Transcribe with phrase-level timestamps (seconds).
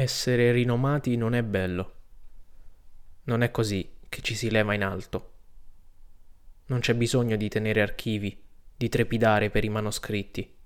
[0.00, 1.94] Essere rinomati non è bello.
[3.24, 5.32] Non è così che ci si leva in alto.
[6.66, 8.40] Non c'è bisogno di tenere archivi,
[8.76, 10.56] di trepidare per i manoscritti.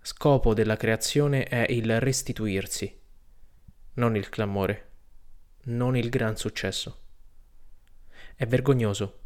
[0.00, 2.98] Scopo della creazione è il restituirsi,
[3.96, 4.90] non il clamore,
[5.64, 7.00] non il gran successo.
[8.34, 9.20] È vergognoso,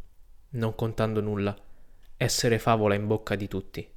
[0.49, 1.57] non contando nulla,
[2.17, 3.89] essere favola in bocca di tutti.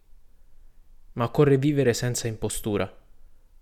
[1.15, 2.99] Ma occorre vivere senza impostura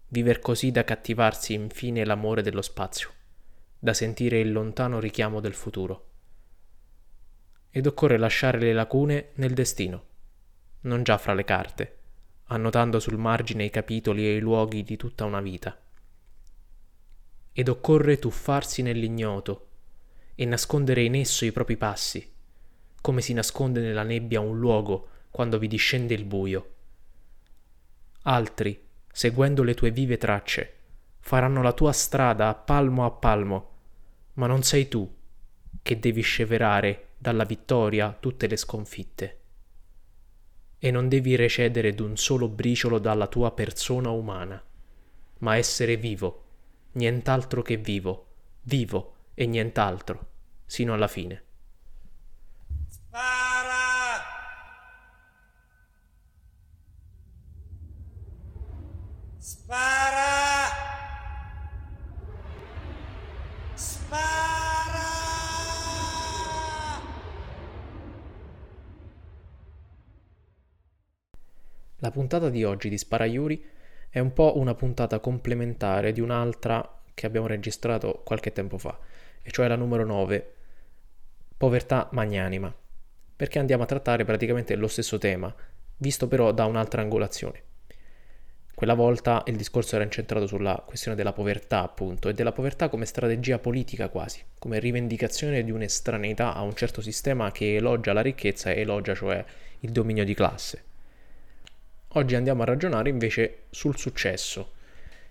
[0.08, 3.10] viver così da cattivarsi infine l'amore dello spazio,
[3.78, 6.06] da sentire il lontano richiamo del futuro.
[7.70, 10.04] Ed occorre lasciare le lacune nel destino,
[10.82, 11.96] non già fra le carte,
[12.46, 15.78] annotando sul margine i capitoli e i luoghi di tutta una vita.
[17.52, 19.66] Ed occorre tuffarsi nell'ignoto
[20.34, 22.32] e nascondere in esso i propri passi,
[23.00, 26.74] come si nasconde nella nebbia un luogo quando vi discende il buio.
[28.22, 30.74] Altri, seguendo le tue vive tracce,
[31.20, 33.70] faranno la tua strada a palmo a palmo,
[34.34, 35.10] ma non sei tu
[35.82, 39.38] che devi sceverare dalla vittoria tutte le sconfitte.
[40.78, 44.62] E non devi recedere d'un solo briciolo dalla tua persona umana,
[45.38, 46.44] ma essere vivo,
[46.92, 48.26] nient'altro che vivo,
[48.62, 50.26] vivo e nient'altro,
[50.66, 51.42] sino alla fine.
[59.48, 60.68] Spara!
[63.72, 65.00] Spara!
[71.96, 73.64] La puntata di oggi di Spara Yuri
[74.10, 78.98] è un po' una puntata complementare di un'altra che abbiamo registrato qualche tempo fa,
[79.40, 80.54] e cioè la numero 9,
[81.56, 82.70] Povertà magnanima,
[83.34, 85.54] perché andiamo a trattare praticamente lo stesso tema,
[85.96, 87.67] visto però da un'altra angolazione.
[88.78, 93.06] Quella volta il discorso era incentrato sulla questione della povertà, appunto, e della povertà come
[93.06, 98.70] strategia politica quasi, come rivendicazione di un'estraneità a un certo sistema che elogia la ricchezza
[98.70, 99.44] e elogia cioè
[99.80, 100.84] il dominio di classe.
[102.10, 104.74] Oggi andiamo a ragionare invece sul successo,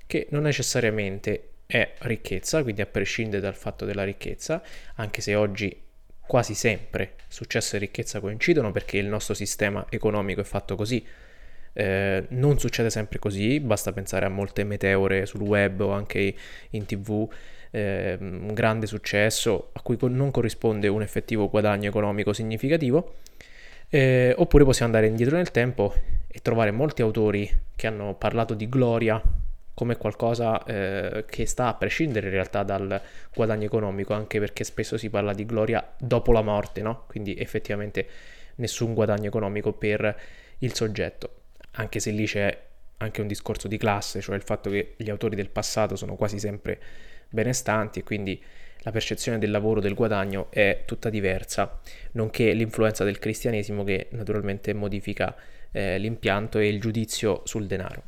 [0.06, 4.62] che non necessariamente è ricchezza, quindi a prescindere dal fatto della ricchezza,
[4.96, 5.84] anche se oggi
[6.20, 11.02] quasi sempre successo e ricchezza coincidono perché il nostro sistema economico è fatto così,
[11.80, 16.34] eh, non succede sempre così, basta pensare a molte meteore sul web o anche
[16.72, 17.32] in tv,
[17.70, 23.18] eh, un grande successo a cui non corrisponde un effettivo guadagno economico significativo.
[23.90, 25.94] Eh, oppure possiamo andare indietro nel tempo
[26.28, 29.22] e trovare molti autori che hanno parlato di gloria
[29.76, 33.00] come qualcosa eh, che sta a prescindere in realtà dal
[33.32, 37.04] guadagno economico, anche perché spesso si parla di gloria dopo la morte, no?
[37.06, 38.08] Quindi effettivamente
[38.56, 40.20] nessun guadagno economico per
[40.60, 41.37] il soggetto
[41.78, 42.66] anche se lì c'è
[42.98, 46.40] anche un discorso di classe, cioè il fatto che gli autori del passato sono quasi
[46.40, 46.80] sempre
[47.30, 48.42] benestanti e quindi
[48.80, 51.80] la percezione del lavoro, del guadagno è tutta diversa,
[52.14, 55.36] nonché l'influenza del cristianesimo che naturalmente modifica
[55.72, 58.04] eh, l'impianto e il giudizio sul denaro.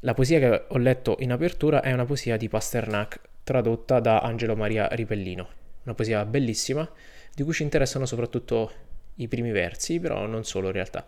[0.00, 4.56] La poesia che ho letto in apertura è una poesia di Pasternak tradotta da Angelo
[4.56, 5.48] Maria Ripellino,
[5.84, 6.88] una poesia bellissima
[7.32, 8.72] di cui ci interessano soprattutto
[9.16, 11.06] i primi versi, però non solo in realtà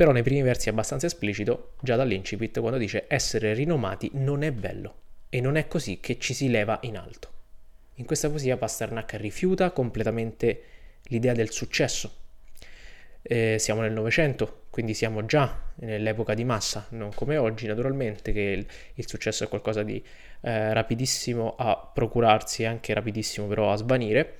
[0.00, 4.50] però nei primi versi è abbastanza esplicito, già dall'incipit, quando dice essere rinomati non è
[4.50, 4.94] bello
[5.28, 7.28] e non è così che ci si leva in alto.
[7.96, 10.62] In questa poesia Pasternak rifiuta completamente
[11.08, 12.14] l'idea del successo.
[13.20, 18.40] Eh, siamo nel Novecento, quindi siamo già nell'epoca di massa, non come oggi naturalmente, che
[18.40, 20.02] il, il successo è qualcosa di
[20.40, 24.38] eh, rapidissimo a procurarsi e anche rapidissimo però a svanire.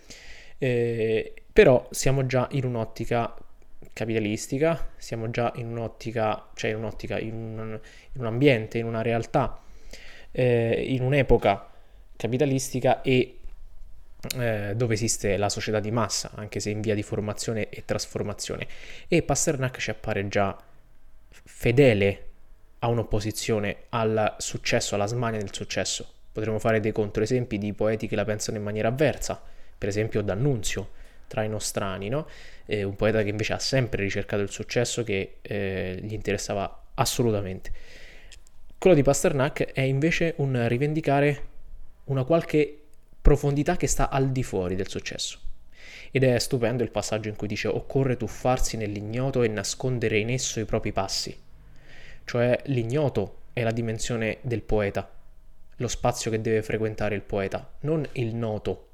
[0.56, 3.34] Eh, però siamo già in un'ottica
[4.00, 7.80] capitalistica, siamo già in un'ottica, cioè in un'ottica, in un,
[8.12, 9.60] in un ambiente, in una realtà,
[10.30, 11.68] eh, in un'epoca
[12.16, 13.40] capitalistica e
[14.38, 18.66] eh, dove esiste la società di massa, anche se in via di formazione e trasformazione.
[19.06, 20.56] E Pasternak ci appare già
[21.28, 22.28] fedele
[22.78, 26.10] a un'opposizione al successo, alla smania del successo.
[26.32, 29.38] Potremmo fare dei controesempi di poeti che la pensano in maniera avversa,
[29.76, 30.88] per esempio D'Annunzio,
[31.30, 32.26] tra i nostrani, no?
[32.66, 37.70] eh, un poeta che invece ha sempre ricercato il successo che eh, gli interessava assolutamente.
[38.76, 41.46] Quello di Pasternak è invece un rivendicare
[42.04, 42.82] una qualche
[43.22, 45.38] profondità che sta al di fuori del successo.
[46.10, 50.58] Ed è stupendo il passaggio in cui dice occorre tuffarsi nell'ignoto e nascondere in esso
[50.58, 51.38] i propri passi.
[52.24, 55.08] Cioè l'ignoto è la dimensione del poeta,
[55.76, 58.89] lo spazio che deve frequentare il poeta, non il noto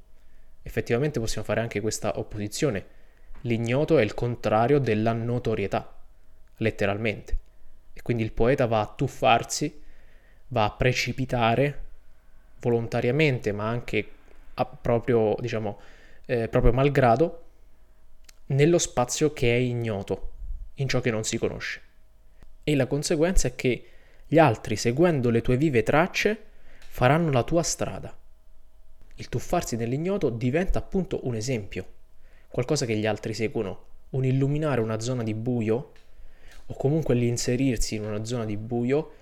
[0.67, 2.85] Effettivamente possiamo fare anche questa opposizione.
[3.43, 5.95] L'ignoto è il contrario della notorietà,
[6.57, 7.39] letteralmente.
[7.93, 9.85] E quindi il poeta va a tuffarsi
[10.49, 11.85] va a precipitare
[12.61, 14.09] volontariamente, ma anche
[14.81, 15.79] proprio, diciamo,
[16.27, 17.45] eh, proprio malgrado,
[18.47, 20.33] nello spazio che è ignoto,
[20.75, 21.81] in ciò che non si conosce.
[22.65, 23.91] E la conseguenza è che
[24.27, 26.41] gli altri, seguendo le tue vive tracce,
[26.89, 28.17] faranno la tua strada.
[29.17, 31.87] Il tuffarsi nell'ignoto diventa appunto un esempio,
[32.49, 35.93] qualcosa che gli altri seguono, un illuminare una zona di buio
[36.67, 39.13] o comunque l'inserirsi in una zona di buio,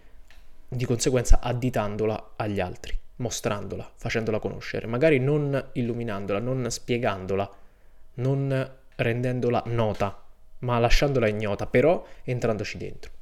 [0.69, 7.49] di conseguenza additandola agli altri, mostrandola, facendola conoscere, magari non illuminandola, non spiegandola,
[8.15, 10.23] non rendendola nota,
[10.61, 13.13] ma lasciandola ignota, però entrandoci dentro.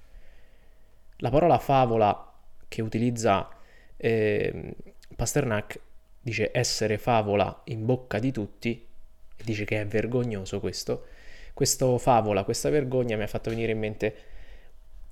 [1.18, 2.32] La parola favola
[2.66, 3.48] che utilizza
[3.96, 4.74] eh,
[5.14, 5.80] Pasternak
[6.22, 8.86] dice essere favola in bocca di tutti
[9.44, 11.06] dice che è vergognoso questo.
[11.52, 14.14] Questo favola, questa vergogna mi ha fatto venire in mente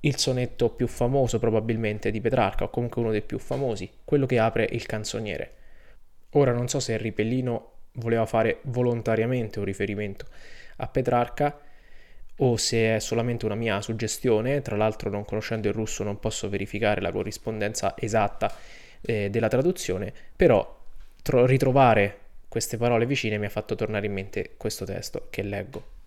[0.01, 4.39] il sonetto più famoso probabilmente di Petrarca, o comunque uno dei più famosi, quello che
[4.39, 5.53] apre il canzoniere.
[6.31, 10.25] Ora non so se Ripellino voleva fare volontariamente un riferimento
[10.77, 11.59] a Petrarca
[12.37, 16.49] o se è solamente una mia suggestione, tra l'altro non conoscendo il russo non posso
[16.49, 18.51] verificare la corrispondenza esatta
[19.01, 20.80] eh, della traduzione, però
[21.21, 25.99] tro- ritrovare queste parole vicine mi ha fatto tornare in mente questo testo che leggo.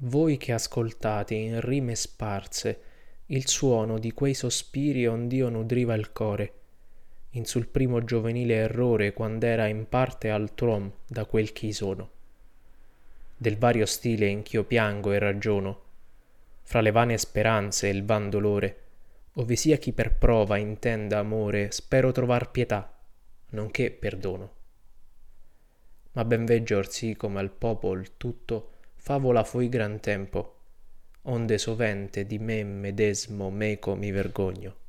[0.00, 2.80] Voi che ascoltate in rime sparse
[3.26, 6.52] il suono di quei sospiri ond'io nudriva il core,
[7.30, 12.10] in sul primo giovenile errore quand'era in parte altruom da quel ch'i sono.
[13.36, 15.82] Del vario stile in ch'io piango e ragiono,
[16.62, 18.80] fra le vane speranze e il van dolore,
[19.34, 22.95] ove sia chi per prova intenda amore, spero trovar pietà,
[23.50, 24.54] nonché perdono.
[26.12, 30.54] Ma ben veggio orsì come al popol tutto favola foi gran tempo,
[31.22, 34.84] onde sovente di me medesmo meco mi vergogno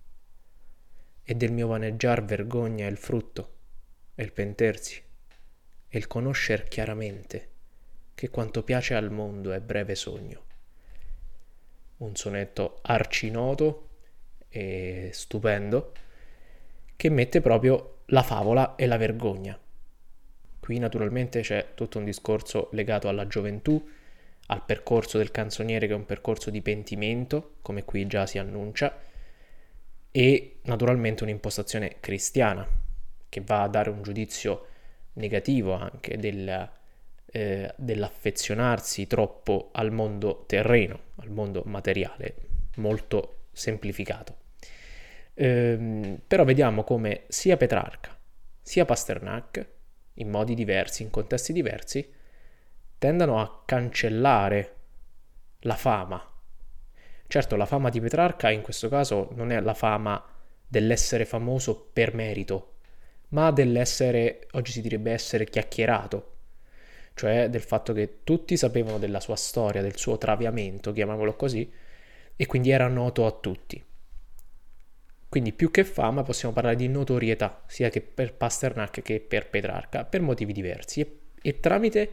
[1.30, 3.56] e del mio vaneggiar vergogna è il frutto,
[4.16, 5.04] e il pentersi,
[5.90, 7.50] e il conoscer chiaramente
[8.16, 10.46] che quanto piace al mondo è breve sogno.
[11.98, 13.90] Un sonetto arcinoto
[14.48, 15.92] e stupendo
[16.96, 19.58] che mette proprio la favola e la vergogna.
[20.60, 23.86] Qui naturalmente c'è tutto un discorso legato alla gioventù,
[24.48, 28.98] al percorso del canzoniere che è un percorso di pentimento, come qui già si annuncia,
[30.12, 32.66] e naturalmente un'impostazione cristiana
[33.28, 34.68] che va a dare un giudizio
[35.14, 36.70] negativo anche del,
[37.26, 42.36] eh, dell'affezionarsi troppo al mondo terreno, al mondo materiale,
[42.76, 44.47] molto semplificato.
[45.40, 48.16] Ehm, però vediamo come sia Petrarca
[48.62, 49.66] sia Pasternak,
[50.16, 52.12] in modi diversi, in contesti diversi,
[52.98, 54.76] tendano a cancellare
[55.60, 56.22] la fama
[57.30, 60.24] Certo, la fama di Petrarca in questo caso non è la fama
[60.66, 62.76] dell'essere famoso per merito,
[63.30, 66.36] ma dell'essere, oggi si direbbe essere chiacchierato,
[67.16, 71.70] cioè del fatto che tutti sapevano della sua storia, del suo traviamento, chiamiamolo così,
[72.34, 73.84] e quindi era noto a tutti.
[75.30, 80.06] Quindi più che fama possiamo parlare di notorietà, sia che per Pasternak che per Petrarca,
[80.06, 82.10] per motivi diversi e, e tramite,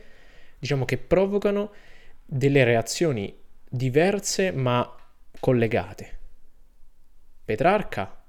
[0.59, 1.73] diciamo che provocano
[2.25, 3.37] delle reazioni
[3.69, 4.97] diverse ma
[5.39, 6.19] collegate.
[7.45, 8.23] Petrarca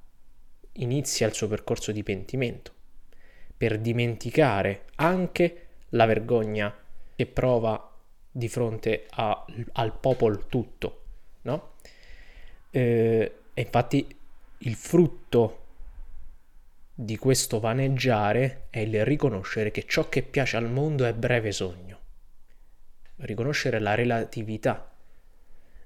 [0.74, 2.74] inizia il suo percorso di pentimento
[3.56, 6.76] per dimenticare anche la vergogna
[7.16, 7.92] che prova
[8.30, 11.04] di fronte a, al popolo tutto,
[11.44, 11.76] no?
[12.70, 14.06] Eh, e infatti
[14.66, 15.64] il frutto
[16.94, 22.00] di questo vaneggiare è il riconoscere che ciò che piace al mondo è breve sogno,
[23.18, 24.92] riconoscere la relatività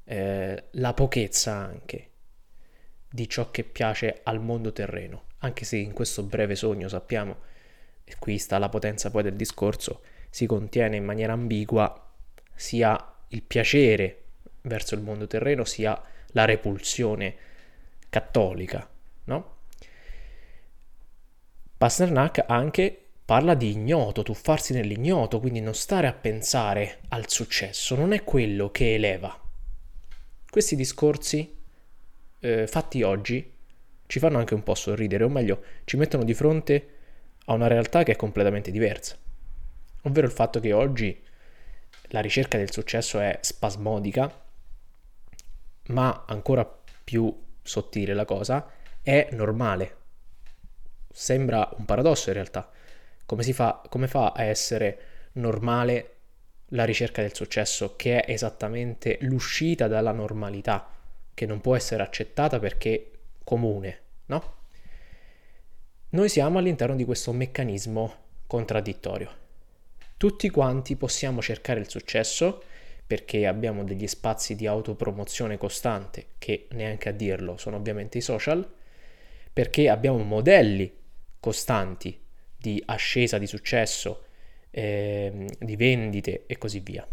[0.05, 2.07] eh, la pochezza anche
[3.09, 7.37] di ciò che piace al mondo terreno, anche se in questo breve sogno sappiamo,
[8.05, 12.13] e qui sta la potenza poi del discorso, si contiene in maniera ambigua
[12.55, 14.23] sia il piacere
[14.61, 17.47] verso il mondo terreno sia la repulsione
[18.09, 18.89] cattolica,
[19.25, 19.57] no?
[21.77, 28.11] Pasternak anche parla di ignoto, tuffarsi nell'ignoto, quindi non stare a pensare al successo, non
[28.11, 29.39] è quello che eleva,
[30.49, 31.55] questi discorsi
[32.39, 33.53] eh, fatti oggi
[34.07, 36.89] ci fanno anche un po' sorridere, o meglio, ci mettono di fronte
[37.45, 39.15] a una realtà che è completamente diversa.
[40.03, 41.21] Ovvero il fatto che oggi
[42.07, 44.45] la ricerca del successo è spasmodica,
[45.89, 46.65] ma ancora
[47.03, 48.67] più sottile la cosa,
[49.03, 49.95] è normale.
[51.11, 52.69] Sembra un paradosso in realtà.
[53.25, 54.99] Come, fa, come fa a essere
[55.33, 56.15] normale
[56.69, 60.87] la ricerca del successo, che è esattamente l'uscita dalla normalità,
[61.33, 63.11] che non può essere accettata perché
[63.43, 64.57] comune, no?
[66.09, 68.15] Noi siamo all'interno di questo meccanismo
[68.47, 69.31] contraddittorio.
[70.17, 72.63] Tutti quanti possiamo cercare il successo
[73.09, 78.71] perché abbiamo degli spazi di autopromozione costante, che neanche a dirlo sono ovviamente i social,
[79.51, 80.95] perché abbiamo modelli
[81.39, 82.21] costanti
[82.55, 84.25] di ascesa di successo,
[84.69, 87.07] eh, di vendite e così via.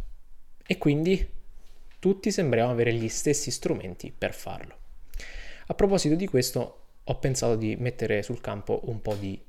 [0.66, 1.26] E quindi
[1.98, 4.76] tutti sembriamo avere gli stessi strumenti per farlo.
[5.68, 9.42] A proposito di questo, ho pensato di mettere sul campo un po' di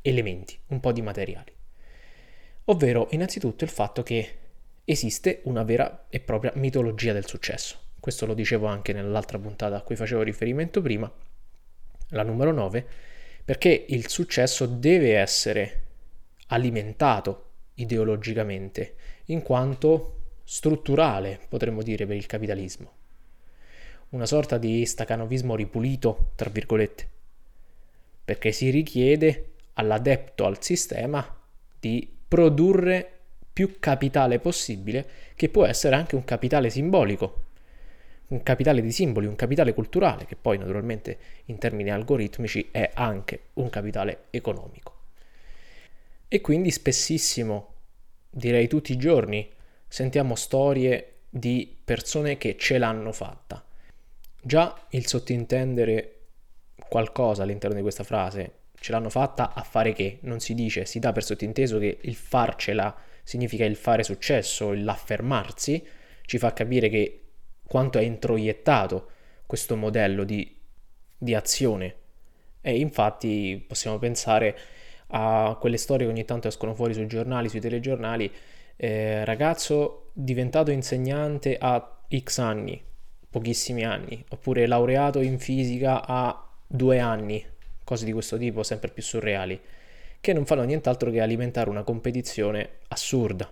[0.00, 1.52] elementi, un po' di materiali.
[2.64, 4.44] Ovvero, innanzitutto, il fatto che
[4.88, 7.76] esiste una vera e propria mitologia del successo.
[7.98, 11.12] Questo lo dicevo anche nell'altra puntata a cui facevo riferimento prima,
[12.10, 12.86] la numero 9,
[13.44, 15.82] perché il successo deve essere
[16.48, 18.94] alimentato ideologicamente,
[19.26, 22.92] in quanto strutturale, potremmo dire, per il capitalismo.
[24.10, 27.08] Una sorta di stacanovismo ripulito, tra virgolette,
[28.24, 31.38] perché si richiede all'adepto al sistema
[31.80, 33.15] di produrre
[33.56, 37.44] più capitale possibile, che può essere anche un capitale simbolico,
[38.26, 43.44] un capitale di simboli, un capitale culturale, che poi naturalmente in termini algoritmici è anche
[43.54, 44.94] un capitale economico.
[46.28, 47.72] E quindi spessissimo,
[48.28, 49.50] direi tutti i giorni,
[49.88, 53.64] sentiamo storie di persone che ce l'hanno fatta.
[54.42, 56.24] Già il sottintendere
[56.90, 60.98] qualcosa all'interno di questa frase, ce l'hanno fatta a fare che, non si dice, si
[60.98, 65.84] dà per sottinteso che il farcela significa il fare successo, l'affermarsi,
[66.22, 67.22] ci fa capire che
[67.66, 69.10] quanto è introiettato
[69.46, 70.56] questo modello di,
[71.18, 71.96] di azione.
[72.60, 74.56] E infatti possiamo pensare
[75.08, 78.32] a quelle storie che ogni tanto escono fuori sui giornali, sui telegiornali,
[78.76, 82.80] eh, ragazzo diventato insegnante a X anni,
[83.28, 87.44] pochissimi anni, oppure laureato in fisica a due anni,
[87.82, 89.60] cose di questo tipo sempre più surreali
[90.26, 93.48] che non fanno nient'altro che alimentare una competizione assurda.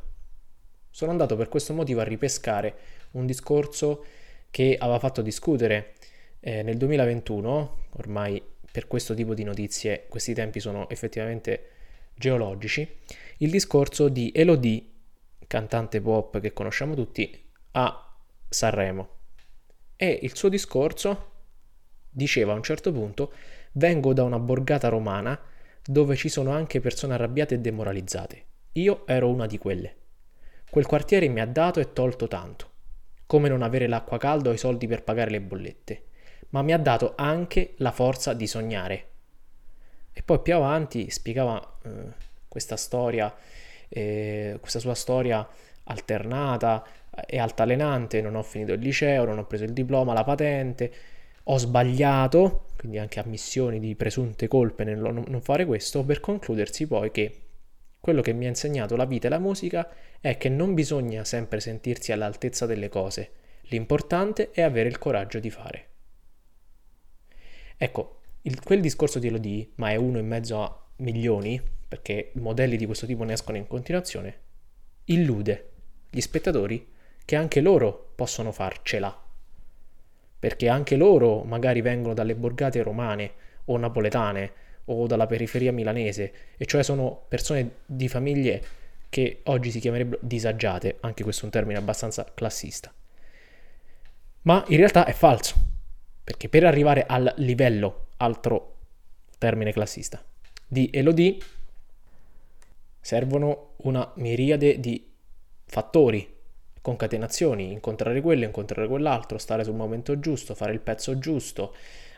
[0.90, 2.74] Sono andato per questo motivo a ripescare
[3.12, 4.04] un discorso
[4.50, 5.92] che aveva fatto discutere
[6.40, 11.68] eh, nel 2021, ormai per questo tipo di notizie questi tempi sono effettivamente
[12.16, 12.96] geologici,
[13.36, 14.84] il discorso di Elodie,
[15.46, 17.40] cantante pop che conosciamo tutti,
[17.70, 18.16] a
[18.48, 19.08] Sanremo.
[19.94, 21.30] E il suo discorso
[22.10, 23.32] diceva a un certo punto,
[23.74, 25.52] vengo da una borgata romana
[25.86, 28.44] dove ci sono anche persone arrabbiate e demoralizzate.
[28.72, 29.96] Io ero una di quelle.
[30.70, 32.70] Quel quartiere mi ha dato e tolto tanto,
[33.26, 36.02] come non avere l'acqua calda o i soldi per pagare le bollette,
[36.50, 39.08] ma mi ha dato anche la forza di sognare.
[40.12, 41.90] E poi più avanti spiegava eh,
[42.48, 43.32] questa storia,
[43.88, 45.46] eh, questa sua storia
[45.84, 46.84] alternata
[47.26, 50.92] e altalenante, non ho finito il liceo, non ho preso il diploma, la patente,
[51.44, 57.10] ho sbagliato, quindi anche ammissioni di presunte colpe nel non fare questo, per concludersi poi
[57.10, 57.40] che
[58.00, 59.88] quello che mi ha insegnato la vita e la musica
[60.20, 63.30] è che non bisogna sempre sentirsi all'altezza delle cose,
[63.68, 65.88] l'importante è avere il coraggio di fare.
[67.76, 72.76] Ecco, il, quel discorso di Elodie, ma è uno in mezzo a milioni, perché modelli
[72.76, 74.40] di questo tipo ne escono in continuazione,
[75.04, 75.70] illude
[76.10, 76.92] gli spettatori
[77.24, 79.23] che anche loro possono farcela
[80.44, 83.32] perché anche loro magari vengono dalle borgate romane
[83.64, 84.52] o napoletane
[84.84, 88.62] o dalla periferia milanese, e cioè sono persone di famiglie
[89.08, 92.92] che oggi si chiamerebbero disagiate, anche questo è un termine abbastanza classista.
[94.42, 95.54] Ma in realtà è falso,
[96.22, 98.74] perché per arrivare al livello, altro
[99.38, 100.22] termine classista,
[100.68, 101.38] di Elodie
[103.00, 105.10] servono una miriade di
[105.64, 106.33] fattori
[106.84, 111.74] concatenazioni, incontrare quello, incontrare quell'altro, stare sul momento giusto, fare il pezzo giusto,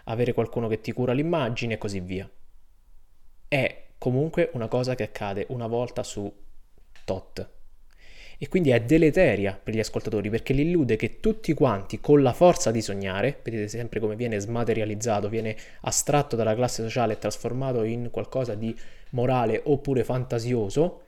[0.06, 2.28] avere qualcuno che ti cura l'immagine e così via.
[3.46, 6.34] È comunque una cosa che accade una volta su
[7.04, 7.48] tot.
[8.38, 12.32] E quindi è deleteria per gli ascoltatori perché li illude che tutti quanti con la
[12.32, 17.84] forza di sognare, vedete sempre come viene smaterializzato, viene astratto dalla classe sociale e trasformato
[17.84, 18.76] in qualcosa di
[19.10, 21.02] morale oppure fantasioso,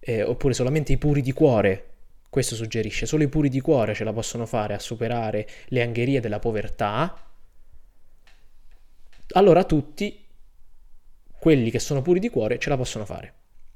[0.00, 1.87] eh, oppure solamente i puri di cuore
[2.28, 6.20] questo suggerisce, solo i puri di cuore ce la possono fare a superare le angherie
[6.20, 7.24] della povertà.
[9.32, 10.24] Allora tutti
[11.38, 13.34] quelli che sono puri di cuore ce la possono fare,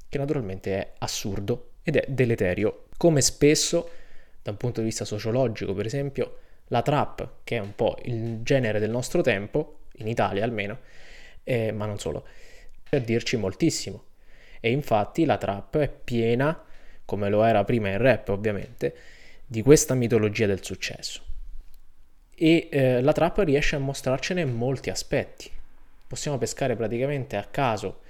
[0.09, 3.91] che naturalmente è assurdo ed è deleterio, come spesso
[4.43, 8.43] da un punto di vista sociologico, per esempio, la trap, che è un po' il
[8.43, 10.79] genere del nostro tempo, in Italia almeno,
[11.45, 12.27] eh, ma non solo,
[12.89, 14.05] per dirci moltissimo.
[14.61, 16.65] E infatti la trap è piena
[17.13, 18.95] come lo era prima il rap ovviamente,
[19.45, 21.21] di questa mitologia del successo.
[22.35, 25.51] e eh, la trap riesce a mostrarcene molti aspetti.
[26.07, 28.01] Possiamo pescare praticamente a caso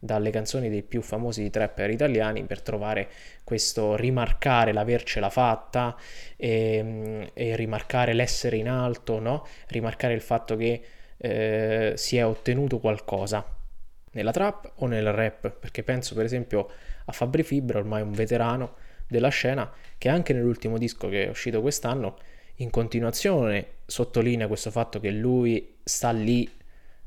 [0.00, 3.08] dalle canzoni dei più famosi trapper italiani per trovare
[3.44, 5.96] questo rimarcare l'avercela fatta
[6.36, 9.46] e, e rimarcare l'essere in alto, no?
[9.68, 10.82] rimarcare il fatto che
[11.16, 13.44] eh, si è ottenuto qualcosa
[14.12, 16.68] nella trap o nel rap, perché penso per esempio
[17.08, 18.74] a Fabri Fibra, ormai un veterano
[19.06, 22.18] della scena, che anche nell'ultimo disco che è uscito quest'anno,
[22.56, 26.48] in continuazione sottolinea questo fatto che lui sta lì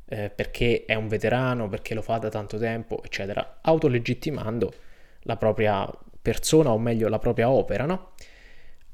[0.06, 4.74] eh, perché è un veterano, perché lo fa da tanto tempo, eccetera, autolegittimando
[5.22, 5.88] la propria
[6.20, 8.14] persona o meglio la propria opera, no?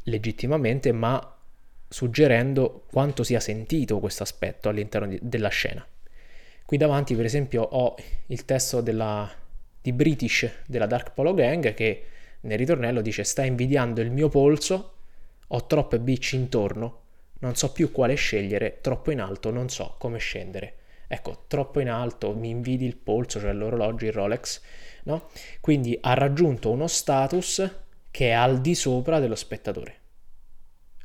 [0.04, 1.36] Legittimamente, ma
[1.88, 5.86] suggerendo quanto sia sentito questo aspetto all'interno di, della scena.
[6.66, 7.96] Qui davanti, per esempio, ho
[8.26, 9.32] il testo della,
[9.88, 12.04] di British della Dark Polo Gang che
[12.42, 14.96] nel ritornello dice sta invidiando il mio polso,
[15.48, 17.04] ho troppe bitch intorno,
[17.40, 20.76] non so più quale scegliere, troppo in alto, non so come scendere.
[21.08, 24.60] Ecco, troppo in alto, mi invidi il polso, cioè l'orologio, il Rolex,
[25.04, 25.30] no?
[25.62, 27.80] Quindi ha raggiunto uno status
[28.12, 29.96] che è al di sopra dello spettatore.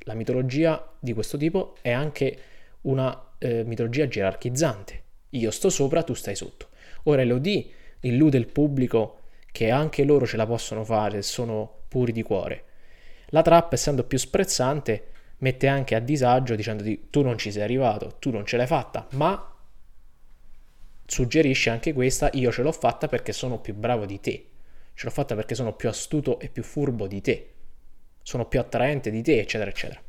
[0.00, 2.36] La mitologia di questo tipo è anche
[2.80, 5.02] una eh, mitologia gerarchizzante.
[5.30, 6.70] Io sto sopra, tu stai sotto.
[7.04, 9.18] Ora l'OD illude il pubblico
[9.50, 12.64] che anche loro ce la possono fare, sono puri di cuore.
[13.26, 18.16] La trap, essendo più sprezzante, mette anche a disagio dicendoti tu non ci sei arrivato,
[18.18, 19.54] tu non ce l'hai fatta, ma
[21.04, 24.46] suggerisce anche questa, io ce l'ho fatta perché sono più bravo di te,
[24.94, 27.52] ce l'ho fatta perché sono più astuto e più furbo di te,
[28.22, 30.02] sono più attraente di te, eccetera, eccetera.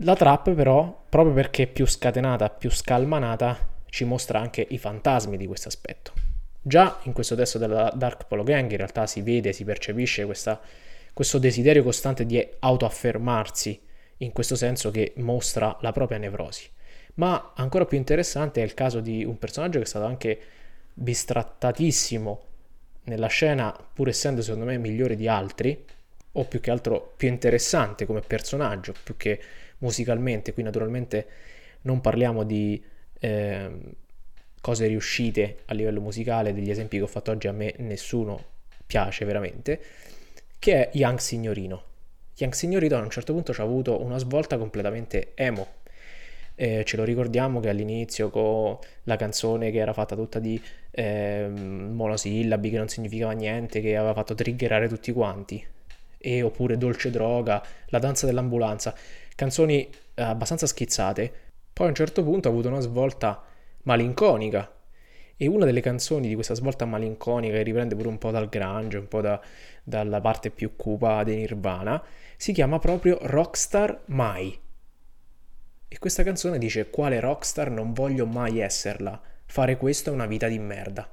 [0.00, 5.38] La trap però, proprio perché è più scatenata, più scalmanata, ci mostra anche i fantasmi
[5.38, 6.12] di questo aspetto.
[6.60, 10.60] Già in questo testo della Dark Polo Gang in realtà si vede, si percepisce questa,
[11.14, 13.80] questo desiderio costante di autoaffermarsi,
[14.18, 16.68] in questo senso che mostra la propria nevrosi.
[17.14, 20.38] Ma ancora più interessante è il caso di un personaggio che è stato anche
[20.92, 22.42] bistrattatissimo
[23.04, 25.86] nella scena, pur essendo secondo me migliore di altri,
[26.32, 29.40] o più che altro più interessante come personaggio, più che
[29.78, 30.52] musicalmente.
[30.52, 31.26] Qui naturalmente
[31.80, 33.70] non parliamo di eh,
[34.60, 38.42] cose riuscite a livello musicale, degli esempi che ho fatto oggi a me nessuno
[38.86, 39.80] piace veramente,
[40.58, 41.84] che è Young Signorino.
[42.36, 45.66] Young Signorino a un certo punto ci ha avuto una svolta completamente emo,
[46.58, 51.48] eh, ce lo ricordiamo che all'inizio con la canzone che era fatta tutta di eh,
[51.48, 55.64] monosillabi, che non significava niente, che aveva fatto triggerare tutti quanti,
[56.18, 58.94] e oppure Dolce Droga, La danza dell'ambulanza,
[59.34, 61.44] canzoni abbastanza schizzate.
[61.76, 63.44] Poi a un certo punto ha avuto una svolta
[63.82, 64.74] malinconica.
[65.36, 68.96] E una delle canzoni di questa svolta malinconica, che riprende pure un po' dal grunge,
[68.96, 69.38] un po' da,
[69.84, 72.02] dalla parte più cupa di Nirvana,
[72.38, 74.58] si chiama proprio Rockstar Mai.
[75.86, 80.48] E questa canzone dice quale rockstar non voglio mai esserla, fare questo è una vita
[80.48, 81.06] di merda.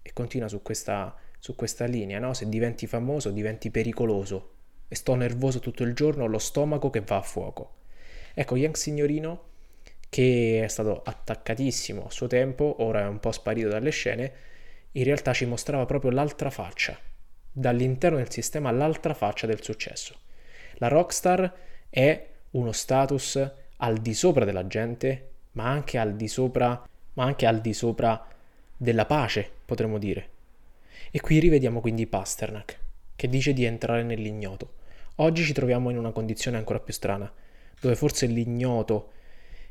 [0.00, 2.34] E continua su questa, su questa linea, no?
[2.34, 4.52] Se diventi famoso diventi pericoloso
[4.86, 7.82] e sto nervoso tutto il giorno, ho lo stomaco che va a fuoco.
[8.34, 9.42] Ecco, Young Signorino,
[10.08, 14.32] che è stato attaccatissimo a suo tempo, ora è un po' sparito dalle scene,
[14.92, 16.98] in realtà ci mostrava proprio l'altra faccia,
[17.50, 20.16] dall'interno del sistema l'altra faccia del successo.
[20.74, 21.52] La rockstar
[21.88, 27.46] è uno status al di sopra della gente, ma anche al di sopra, ma anche
[27.46, 28.26] al di sopra
[28.76, 30.28] della pace, potremmo dire.
[31.10, 32.78] E qui rivediamo quindi Pasternak,
[33.14, 34.74] che dice di entrare nell'ignoto.
[35.16, 37.32] Oggi ci troviamo in una condizione ancora più strana,
[37.84, 39.10] dove forse l'ignoto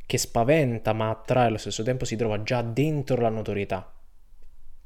[0.05, 3.91] che spaventa ma attrae allo stesso tempo si trova già dentro la notorietà.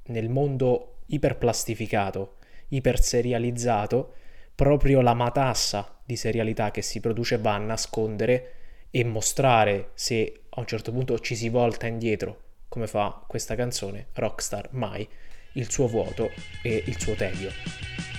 [0.03, 2.35] Nel mondo iperplastificato,
[2.69, 4.13] iperserializzato,
[4.55, 8.53] proprio la matassa di serialità che si produce va a nascondere
[8.91, 14.07] e mostrare se a un certo punto ci si volta indietro, come fa questa canzone,
[14.13, 15.05] Rockstar Mai,
[15.53, 16.31] il suo vuoto
[16.63, 18.16] e il suo tedio.